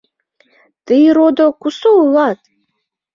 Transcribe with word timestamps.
—Тый, 0.85 1.03
родо, 1.15 1.47
кусо 1.61 1.89
улат? 2.03 2.39